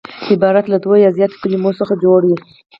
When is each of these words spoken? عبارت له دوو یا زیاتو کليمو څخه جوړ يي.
عبارت 0.33 0.65
له 0.69 0.77
دوو 0.83 0.95
یا 1.05 1.09
زیاتو 1.17 1.39
کليمو 1.41 1.71
څخه 1.79 1.93
جوړ 2.03 2.21
يي. 2.29 2.37